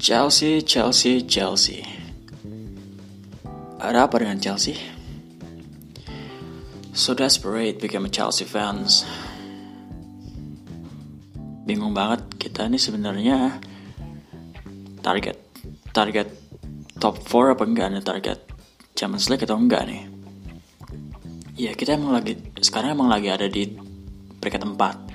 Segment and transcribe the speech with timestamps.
[0.00, 1.84] Chelsea, Chelsea, Chelsea.
[3.76, 4.72] Ada apa dengan Chelsea?
[6.96, 9.04] So desperate become a Chelsea fans.
[11.68, 13.60] Bingung banget kita ini sebenarnya
[15.04, 15.36] target
[15.92, 16.32] target
[16.96, 18.40] top 4 apa enggak nih target
[18.96, 20.08] Champions League atau enggak nih?
[21.60, 23.68] Ya kita emang lagi sekarang emang lagi ada di
[24.40, 25.09] peringkat 4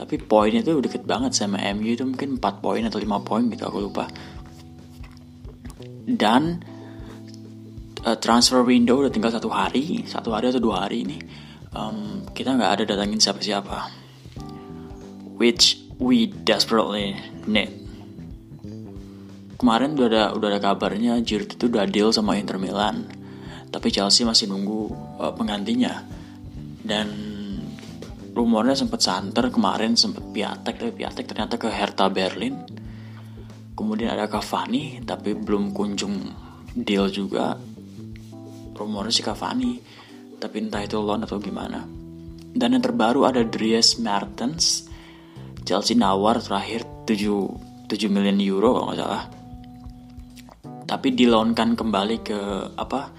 [0.00, 3.68] tapi poinnya tuh deket banget sama MU itu mungkin 4 poin atau 5 poin gitu
[3.68, 4.08] aku lupa.
[6.08, 6.64] Dan
[8.08, 11.20] uh, transfer window udah tinggal satu hari satu hari atau dua hari ini
[11.76, 13.92] um, kita nggak ada datangin siapa-siapa.
[15.36, 17.76] Which we desperately need.
[19.60, 23.04] Kemarin udah ada udah ada kabarnya Giroud itu udah deal sama Inter Milan.
[23.68, 24.88] Tapi Chelsea masih nunggu
[25.20, 26.08] uh, penggantinya.
[26.80, 27.29] Dan
[28.30, 32.54] rumornya sempat santer kemarin sempat piatek tapi piatek ternyata ke Hertha Berlin.
[33.74, 36.14] Kemudian ada Cavani tapi belum kunjung
[36.76, 37.56] deal juga.
[38.76, 39.72] Rumornya si Cavani
[40.40, 41.84] tapi entah itu loan atau gimana.
[42.50, 44.90] Dan yang terbaru ada Dries Mertens
[45.62, 49.24] Chelsea nawar terakhir 7 7 miliar euro kalau nggak salah.
[50.90, 52.40] Tapi dilonkan kembali ke
[52.74, 53.14] apa?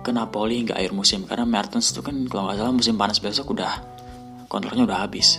[0.00, 1.28] Ke Napoli hingga akhir musim.
[1.28, 3.97] Karena Mertens itu kan kalau nggak salah musim panas besok udah
[4.48, 5.38] kontraknya udah habis.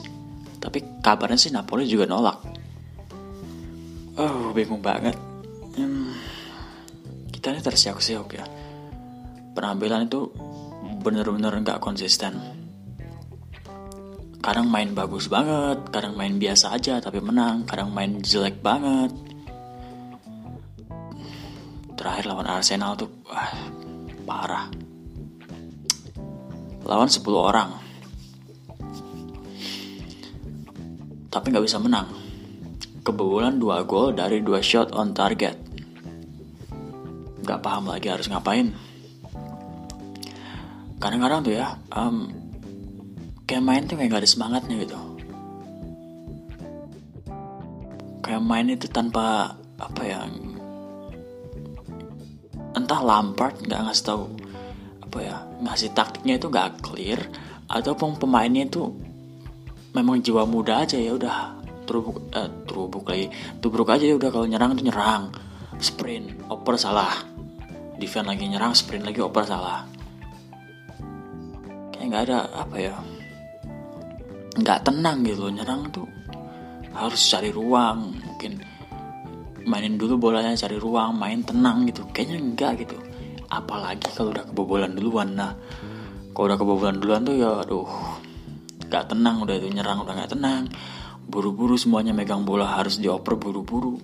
[0.62, 2.38] Tapi kabarnya sih Napoli juga nolak.
[4.20, 5.16] Oh, bingung banget.
[5.80, 6.12] Hmm,
[7.32, 8.46] kita ini tersiok-siok ya.
[9.56, 10.30] Penampilan itu
[11.00, 12.36] bener-bener nggak konsisten.
[14.40, 19.12] Kadang main bagus banget, kadang main biasa aja tapi menang, kadang main jelek banget.
[22.00, 23.52] Terakhir lawan Arsenal tuh wah,
[24.24, 24.68] parah.
[26.88, 27.70] Lawan 10 orang,
[31.30, 32.10] tapi nggak bisa menang.
[33.06, 35.56] Kebobolan dua gol dari dua shot on target.
[37.46, 38.70] Gak paham lagi harus ngapain.
[41.00, 42.30] Kadang-kadang tuh ya, um,
[43.48, 45.00] kayak main tuh kayak gak ada semangatnya gitu.
[48.22, 50.28] Kayak main itu tanpa apa ya,
[52.78, 54.24] entah Lampard nggak ngasih tahu
[55.02, 57.20] apa ya ngasih taktiknya itu nggak clear
[57.66, 58.94] ataupun pemainnya itu
[59.94, 63.34] memang jiwa muda aja ya udah terubuk eh, terubuk lagi.
[63.58, 65.34] Tubruk aja ya udah kalau nyerang tuh nyerang.
[65.82, 67.26] Sprint oper salah.
[67.98, 69.90] Defend lagi nyerang sprint lagi oper salah.
[71.96, 72.96] Kayak nggak ada apa ya
[74.60, 76.06] nggak tenang gitu nyerang tuh
[76.94, 78.14] harus cari ruang.
[78.14, 78.54] Mungkin
[79.66, 82.06] mainin dulu bolanya cari ruang main tenang gitu.
[82.14, 82.96] Kayaknya enggak gitu.
[83.50, 85.34] Apalagi kalau udah kebobolan duluan.
[85.34, 85.58] Nah
[86.38, 87.90] kalau udah kebobolan duluan tuh ya aduh
[88.90, 90.68] gak tenang udah itu nyerang udah gak tenang.
[91.30, 94.02] Buru-buru semuanya megang bola harus dioper buru-buru.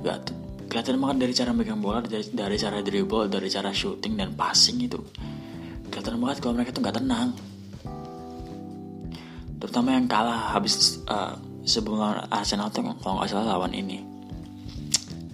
[0.00, 0.32] Gak
[0.68, 4.80] kelihatan banget dari cara megang bola dari, dari cara dribble dari cara shooting dan passing
[4.80, 5.00] itu.
[5.92, 7.36] Kelihatan banget kalau mereka tuh gak tenang.
[9.58, 11.34] Terutama yang kalah habis uh,
[11.66, 14.00] sebelum Arsenal tuh kalau nggak salah lawan ini.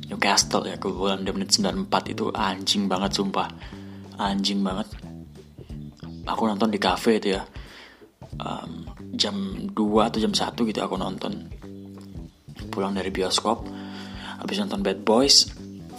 [0.09, 3.49] Newcastle ya kebobolan di menit 94 itu anjing banget sumpah.
[4.17, 4.89] Anjing banget.
[6.25, 7.45] Aku nonton di cafe itu ya
[8.41, 9.35] um, jam
[9.71, 9.75] 2
[10.09, 11.51] atau jam 1 gitu aku nonton.
[12.71, 13.67] Pulang dari bioskop
[14.41, 15.49] habis nonton Bad Boys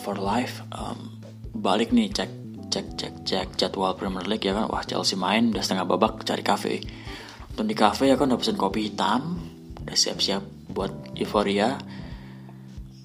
[0.03, 1.19] for Life um,
[1.55, 2.31] balik nih cek
[2.69, 4.67] cek cek cek jadwal Premier League ya kan.
[4.67, 6.83] Wah Chelsea main udah setengah babak cari cafe
[7.51, 9.39] nonton di cafe ya kan udah pesen kopi hitam
[9.85, 11.79] udah siap-siap buat euforia.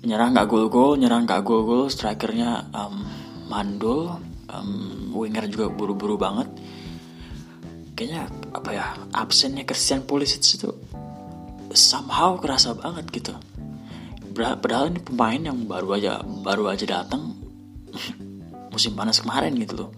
[0.01, 3.05] Nyerang nggak gol-gol nyerang nggak gol-gol strikernya um,
[3.53, 4.17] mandul
[4.51, 6.49] um, winger juga buru-buru banget
[8.01, 10.73] kayaknya apa ya absennya Christian Pulisic itu
[11.77, 13.37] somehow kerasa banget gitu.
[14.33, 17.37] Padahal ini pemain yang baru aja baru aja datang
[18.73, 19.91] musim panas kemarin gitu loh.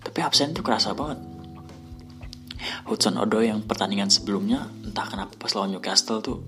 [0.00, 1.20] Tapi absen itu kerasa banget.
[2.88, 6.40] Hudson Odoi yang pertandingan sebelumnya entah kenapa pas lawan Newcastle tuh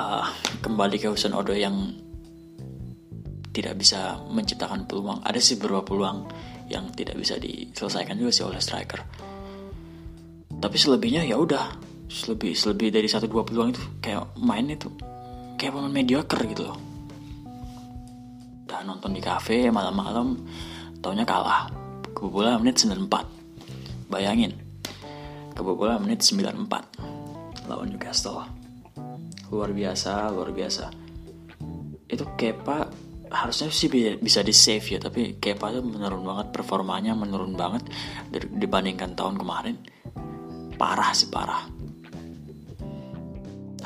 [0.00, 0.24] uh,
[0.64, 1.76] kembali ke Hudson Odoi yang
[3.52, 5.20] tidak bisa menciptakan peluang.
[5.28, 6.24] Ada sih beberapa peluang
[6.70, 9.02] yang tidak bisa diselesaikan juga sih oleh striker.
[10.60, 11.74] Tapi selebihnya ya udah,
[12.06, 14.86] selebih selebih dari satu dua peluang itu kayak main itu
[15.58, 16.78] kayak pemain mediocre gitu loh.
[18.70, 20.38] Dan nonton di cafe malam-malam
[21.02, 21.66] taunya kalah.
[22.14, 24.08] Kebobolan menit 94.
[24.08, 24.54] Bayangin.
[25.52, 28.46] Kebobolan menit 94 lawan Newcastle.
[29.50, 30.90] Luar biasa, luar biasa.
[32.06, 32.90] Itu Kepa
[33.30, 33.86] harusnya sih
[34.18, 37.86] bisa di save ya tapi Kepa tuh menurun banget performanya menurun banget
[38.34, 39.76] dibandingkan tahun kemarin.
[40.74, 41.70] Parah sih parah.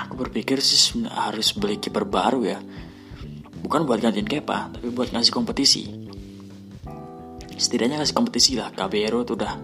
[0.01, 2.59] Aku berpikir sih harus beli kiper baru ya.
[3.61, 5.93] Bukan buat gantiin Kepa tapi buat ngasih kompetisi.
[7.55, 8.73] Setidaknya ngasih kompetisi lah.
[8.73, 9.55] Caballero tuh udah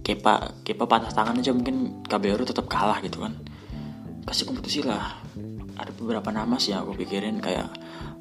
[0.00, 3.36] Kepa Kepa patah tangan aja mungkin Caballero tetap kalah gitu kan.
[4.24, 5.20] Kasih kompetisi lah.
[5.76, 7.68] Ada beberapa nama sih yang aku pikirin kayak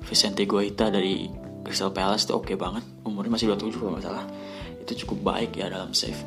[0.04, 1.28] Vicente Guaita dari
[1.64, 2.84] Crystal Palace itu oke okay banget.
[3.06, 4.28] Umurnya masih 27 kalau nggak
[4.90, 6.18] itu cukup baik ya dalam save.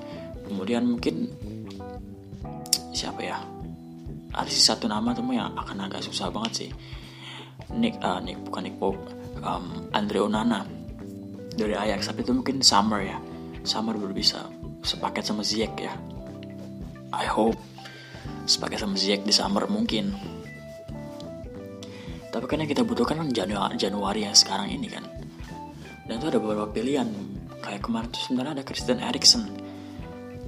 [0.46, 1.26] Kemudian mungkin
[2.94, 3.42] siapa ya?
[4.32, 6.70] Ada satu nama tuh yang akan agak susah banget sih.
[7.74, 9.02] Nick uh, Nick bukan Nick Pope.
[9.42, 10.62] Um, Andre Onana
[11.58, 12.06] dari Ajax.
[12.12, 13.18] Tapi itu mungkin Summer ya.
[13.66, 14.46] Summer baru bisa
[14.86, 15.92] sepaket sama Ziyech ya.
[17.12, 17.58] I hope
[18.46, 20.14] sepaket sama Ziyech di Summer mungkin
[22.32, 25.05] tapi kan yang kita butuhkan kan Januari, Januari yang sekarang ini kan.
[26.08, 27.05] Dan itu ada beberapa pilihan.
[27.61, 29.44] Kayak kemarin tuh sebenarnya ada Christian Eriksen.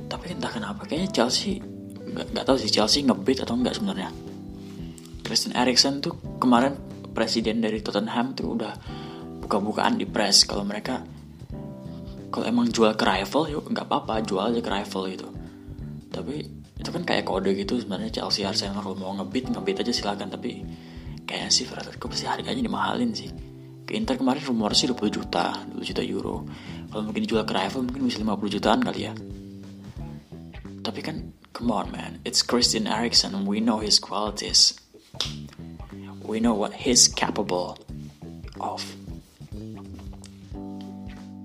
[0.08, 1.60] Tapi entah kenapa kayaknya Chelsea
[2.04, 4.08] nggak nggak tahu sih Chelsea ngebit atau enggak sebenarnya.
[5.20, 6.72] Christian Eriksen tuh kemarin
[7.12, 8.72] presiden dari Tottenham tuh udah
[9.44, 11.04] buka-bukaan di press kalau mereka
[12.32, 15.28] kalau emang jual ke rival yuk nggak apa-apa jual aja ke rival gitu.
[16.08, 16.34] Tapi
[16.80, 20.32] itu kan kayak kode gitu sebenarnya Chelsea Arsenal kalau mau ngebit ngebit aja silakan.
[20.32, 20.64] Tapi
[21.24, 23.30] kayaknya sih Atletico pasti harganya dimahalin sih
[23.84, 26.44] ke Inter kemarin rumor sih 20 juta 20 juta euro
[26.88, 29.12] kalau mungkin dijual ke rival mungkin bisa 50 jutaan kali ya
[30.84, 32.18] tapi kan Come on, man.
[32.26, 33.46] It's Christian Eriksen.
[33.46, 34.74] We know his qualities.
[36.26, 37.78] We know what he's capable
[38.58, 38.82] of.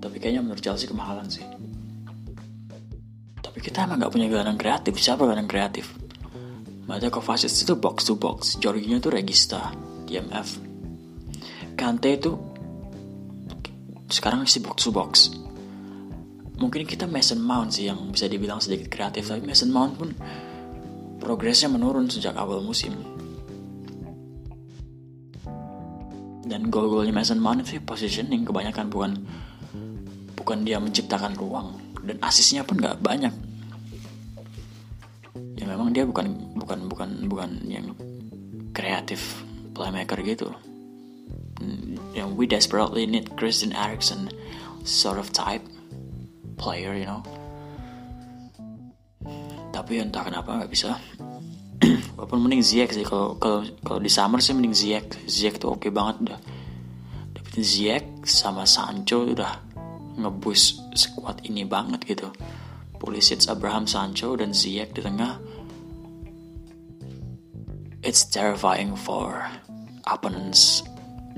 [0.02, 1.46] Tapi kayaknya menurut Chelsea kemahalan sih.
[3.38, 4.98] Tapi kita emang gak punya gelandang kreatif.
[4.98, 5.94] Siapa gelandang kreatif?
[6.90, 8.58] Mata Kovacic itu box to box.
[8.58, 9.70] Jorginho itu regista.
[10.10, 10.58] DMF.
[11.78, 12.34] Kante itu
[14.10, 15.30] sekarang sih box to box
[16.60, 20.12] mungkin kita Mason Mount sih yang bisa dibilang sedikit kreatif tapi Mason Mount pun
[21.16, 22.92] progresnya menurun sejak awal musim
[26.44, 29.12] dan gol-golnya Mason Mount itu positioning kebanyakan bukan
[30.36, 33.32] bukan dia menciptakan ruang dan asisnya pun nggak banyak
[35.60, 37.92] ya memang dia bukan bukan bukan bukan yang
[38.72, 39.44] kreatif
[39.76, 40.48] playmaker gitu.
[42.16, 44.32] Yang we desperately need Christian Eriksen
[44.88, 45.60] sort of type
[46.56, 47.20] player you know.
[49.70, 50.96] Tapi entah kenapa nggak bisa.
[52.16, 55.28] Walaupun mending Ziyech sih kalau kalau kalau di summer sih mending Ziyech.
[55.28, 56.40] Ziyech tuh oke okay banget udah.
[57.36, 59.60] Dapetin Ziyech sama Sancho udah
[60.16, 62.32] ngebus squad ini banget gitu.
[63.00, 65.40] Pulisic Abraham Sancho dan Ziyech di tengah
[68.10, 69.46] it's terrifying for
[70.10, 70.82] opponents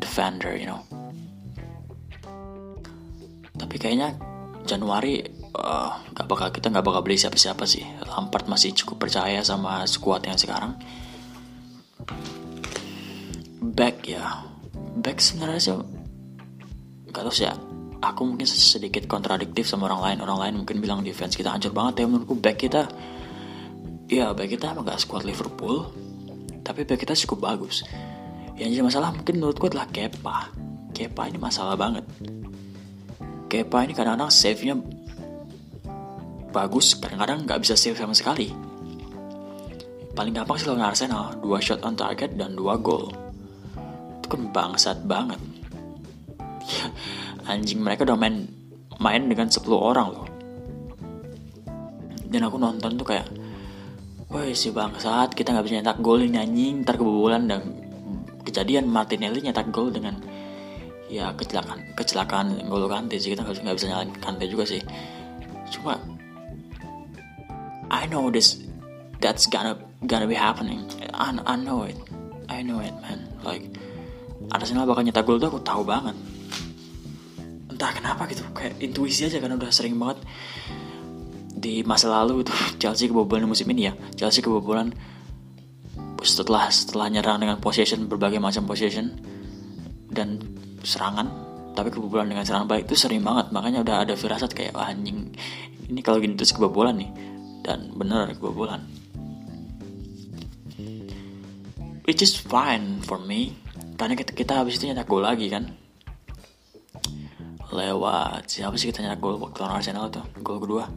[0.00, 0.80] defender you know
[3.60, 4.16] tapi kayaknya
[4.64, 5.20] Januari
[5.58, 5.90] uh,
[6.24, 7.84] bakal kita nggak bakal beli siapa-siapa sih.
[8.08, 10.78] Lampard masih cukup percaya sama squad yang sekarang.
[13.62, 14.44] Back ya,
[15.00, 15.74] back sebenarnya sih
[17.12, 17.54] gak tau sih ya.
[18.02, 20.18] Aku mungkin sedikit kontradiktif sama orang lain.
[20.26, 22.04] Orang lain mungkin bilang defense kita hancur banget ya.
[22.10, 22.90] Menurutku back kita,
[24.10, 25.86] ya back kita emang gak squad Liverpool,
[26.62, 27.82] tapi back kita cukup bagus.
[28.56, 30.50] Yang jadi masalah mungkin menurutku adalah Kepa.
[30.92, 32.04] Kepa ini masalah banget
[33.52, 34.80] Kepa ini kadang-kadang save-nya
[36.56, 38.48] bagus, kadang-kadang nggak bisa save sama sekali.
[40.16, 43.12] Paling gampang sih lawan Arsenal, dua shot on target dan dua gol.
[44.20, 45.36] Itu kan bangsat banget.
[47.52, 48.48] Anjing mereka udah main
[48.96, 50.28] main dengan 10 orang loh.
[52.32, 53.28] Dan aku nonton tuh kayak,
[54.32, 57.60] Woi si bangsat, kita nggak bisa nyetak gol ini anjing, ntar kebobolan dan
[58.48, 60.16] kejadian Martinelli nyetak gol dengan
[61.12, 63.36] ya kecelakaan kecelakaan Golo Kante sih.
[63.36, 64.80] Kita nggak bisa nyalain Kante juga sih.
[65.68, 66.00] Cuma
[67.92, 68.56] I know this
[69.20, 69.76] that's gonna
[70.08, 70.80] gonna be happening.
[71.12, 72.00] I, I know it.
[72.48, 73.28] I know it man.
[73.44, 73.68] Like
[74.48, 76.16] Arsenal bakal nyetak gol tuh aku tahu banget.
[77.68, 80.24] Entah kenapa gitu kayak intuisi aja karena udah sering banget
[81.62, 82.50] di masa lalu itu
[82.82, 83.94] Chelsea kebobolan musim ini ya.
[84.18, 84.90] Chelsea kebobolan
[86.22, 89.14] setelah setelah nyerang dengan possession berbagai macam possession
[90.10, 90.42] dan
[90.82, 91.30] serangan.
[91.72, 93.54] Tapi kebobolan dengan serangan baik itu sering banget.
[93.54, 95.32] Makanya udah ada firasat kayak Wah, anjing
[95.88, 97.10] ini kalau gini terus kebobolan nih.
[97.62, 98.82] Dan bener kebobolan.
[102.02, 103.54] Which is fine for me.
[103.94, 105.70] Karena kita, kita habis itu nyetak gol lagi kan?
[107.70, 110.26] Lewat siapa sih kita nyetak gol waktu Arsenal tuh?
[110.42, 110.90] Gol kedua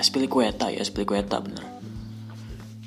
[0.00, 1.60] Aspilicueta ya Aspilicueta bener.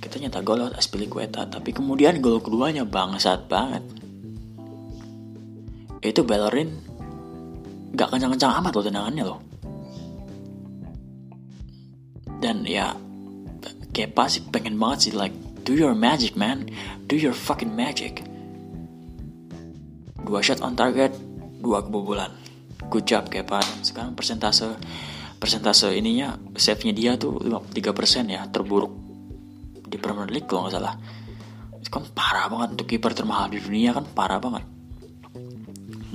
[0.02, 3.86] Kita nyetak gol lewat Aspilicueta tapi kemudian gol keduanya bangsat banget.
[6.02, 6.74] Itu Bellerin
[7.94, 9.40] gak kencang-kencang amat loh tendangannya loh.
[12.42, 12.98] Dan ya
[13.94, 15.38] Kepa sih pengen banget sih like
[15.70, 16.66] do your magic man.
[17.06, 18.26] Do your fucking magic.
[20.18, 21.14] Dua shot on target
[21.62, 22.34] dua kebobolan.
[22.90, 24.74] Good job Kepa sekarang persentase
[25.44, 28.96] persentase ininya save-nya dia tuh 53% ya terburuk
[29.84, 30.96] di Premier League kalau nggak salah.
[31.84, 34.64] Itu kan parah banget untuk kiper termahal di dunia kan parah banget.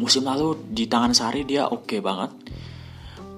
[0.00, 2.32] Musim lalu di tangan Sari dia oke okay banget.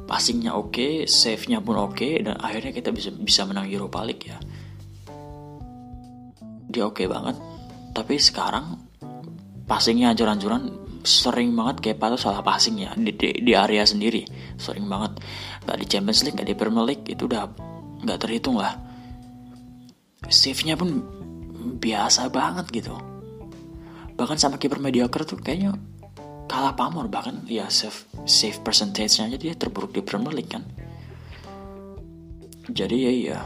[0.06, 4.26] Passingnya oke, okay, save-nya pun oke, okay, dan akhirnya kita bisa bisa menang Europa League
[4.26, 4.42] ya.
[6.66, 7.38] Dia oke okay banget,
[7.94, 8.74] tapi sekarang
[9.70, 14.24] passingnya ancur-ancuran sering banget kayak tuh salah passing ya di, di, di area sendiri.
[14.60, 15.20] Sering banget.
[15.64, 17.48] Gak di Champions League gak di Premier League itu udah
[18.04, 18.76] nggak terhitung lah.
[20.28, 21.00] Save-nya pun
[21.80, 22.94] biasa banget gitu.
[24.16, 25.76] Bahkan sama kiper mediocre tuh kayaknya
[26.50, 30.64] kalah pamor bahkan ya save save percentage-nya aja dia terburuk di Premier League kan.
[32.70, 33.38] Jadi ya iya.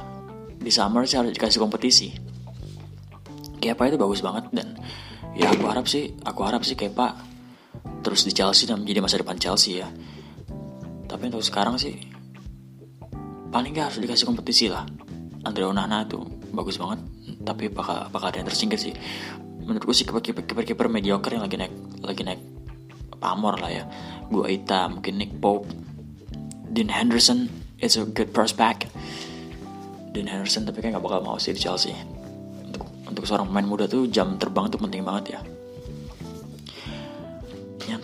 [0.59, 2.09] Di summer sih harus dikasih kompetisi.
[3.63, 4.77] Kepa itu bagus banget dan
[5.33, 7.34] ya aku harap sih aku harap sih Kepa
[8.05, 9.89] terus di Chelsea dan menjadi masa depan Chelsea ya.
[11.09, 11.97] Tapi untuk sekarang sih
[13.49, 14.85] paling gak harus dikasih kompetisi lah.
[15.45, 16.21] Andre Onana itu
[16.53, 17.01] bagus banget
[17.45, 18.93] tapi bakal bakal ada yang tersingkir sih.
[19.65, 21.73] Menurutku sih kiper kiper kiper mediocre yang lagi naik
[22.05, 22.41] lagi naik
[23.17, 23.85] pamor lah ya.
[24.29, 25.69] Guaita mungkin Nick Pope
[26.69, 27.49] Dean Henderson
[27.81, 28.89] it's a good prospect
[30.13, 31.97] Dean Henderson tapi kayak gak bakal mau sih di Chelsea.
[32.65, 35.41] Untuk untuk seorang pemain muda tuh jam terbang tuh penting banget ya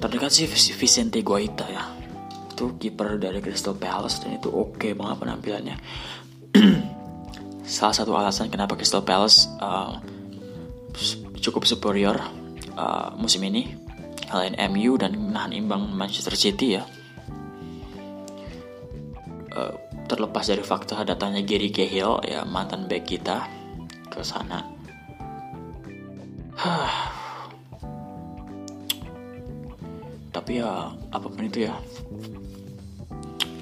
[0.00, 1.84] terdekat sih Vicente Guaita ya
[2.50, 5.76] itu kiper dari Crystal Palace dan itu oke okay banget penampilannya
[7.64, 10.00] salah satu alasan kenapa Crystal Palace uh,
[11.40, 12.16] cukup superior
[12.76, 13.90] uh, musim ini
[14.30, 16.86] Kalian MU dan menahan imbang Manchester City ya.
[19.50, 19.74] Uh,
[20.06, 23.50] terlepas dari fakta datanya Gary Cahill ya mantan back kita
[24.06, 24.62] ke sana.
[30.50, 31.78] Tapi ya apa pun itu ya.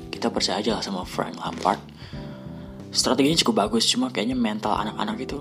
[0.09, 1.77] Kita percaya aja sama Frank Lampard.
[2.89, 5.37] Strateginya cukup bagus cuma kayaknya mental anak-anak itu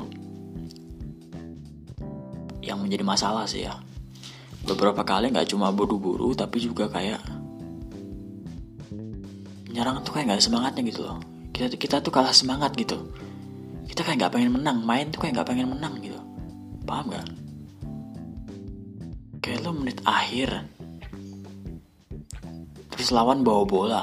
[2.59, 3.79] yang menjadi masalah sih ya.
[4.67, 7.23] Beberapa kali nggak cuma buru-buru tapi juga kayak
[9.71, 11.23] nyerang tuh kayak nggak semangatnya gitu loh.
[11.55, 13.07] Kita kita tuh kalah semangat gitu.
[13.87, 16.19] Kita kayak nggak pengen menang main tuh kayak nggak pengen menang gitu.
[16.83, 17.23] Paham gak
[19.39, 20.75] kayak lo menit akhir
[22.97, 24.01] terus lawan bawa bola.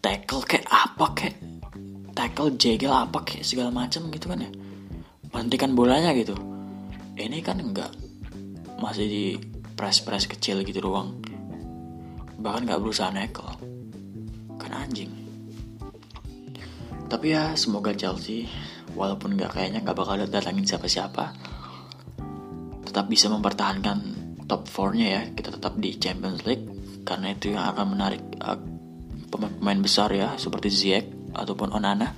[0.00, 1.36] Tackle kayak apa kayak
[2.16, 4.50] tackle jegel apa kayak segala macam gitu kan ya.
[5.30, 6.32] Menghentikan bolanya gitu.
[7.14, 7.92] Ini kan enggak
[8.80, 9.24] masih di
[9.76, 11.20] press-press kecil gitu doang.
[12.40, 13.46] Bahkan gak berusaha nekel.
[14.58, 15.12] Kan anjing.
[17.06, 18.48] Tapi ya semoga Chelsea
[18.96, 21.36] walaupun gak kayaknya gak bakal datangin siapa-siapa
[22.88, 23.98] tetap bisa mempertahankan
[24.50, 25.22] top 4-nya ya.
[25.32, 28.58] Kita tetap di Champions League karena itu yang akan menarik uh,
[29.28, 32.14] pemain-pemain besar ya seperti Ziyech ataupun Onana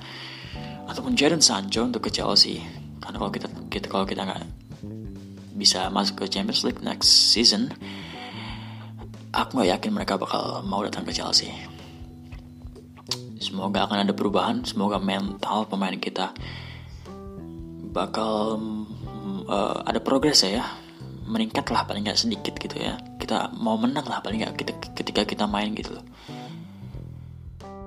[0.85, 2.61] ataupun Jadon Sancho untuk ke Chelsea
[3.05, 4.65] karena kalau kita kita kalau kita nggak
[5.55, 7.71] bisa masuk ke Champions League next season,
[9.31, 11.53] aku nggak yakin mereka bakal mau datang ke Chelsea.
[13.39, 16.35] Semoga akan ada perubahan, semoga mental pemain kita
[17.95, 18.59] bakal
[19.47, 20.65] uh, ada progres ya,
[21.25, 23.01] meningkat lah paling nggak sedikit gitu ya.
[23.21, 24.55] Kita mau menang lah paling nggak
[24.95, 26.05] ketika kita main gitu loh.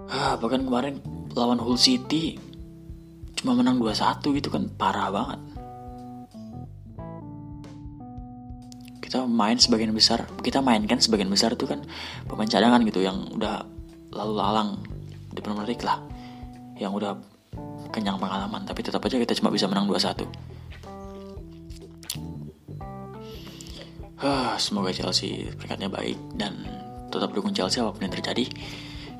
[0.08, 1.00] Ah, bahkan kemarin
[1.38, 2.40] lawan Hull City
[3.38, 5.40] cuma menang 2-1 gitu kan parah banget.
[9.08, 11.80] kita main sebagian besar kita mainkan sebagian besar itu kan
[12.28, 13.64] pemain cadangan gitu yang udah
[14.12, 14.84] lalu lalang
[15.32, 16.04] di Premier lah
[16.76, 17.16] yang udah
[17.96, 20.28] kenyang pengalaman tapi tetap aja kita cuma bisa menang 2-1
[24.22, 26.54] huh, semoga Chelsea peringkatnya baik dan
[27.14, 28.46] tetap dukung Chelsea apa pun yang terjadi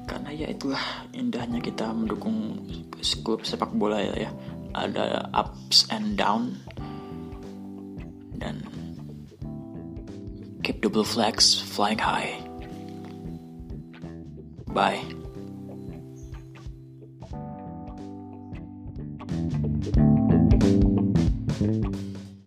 [0.08, 2.60] karena ya itulah indahnya kita mendukung
[3.24, 4.32] klub sepak bola ya, ya.
[4.76, 6.56] ada ups and down
[8.38, 8.62] dan
[10.68, 12.44] Keep blue flags flying high.
[14.68, 15.17] Bye.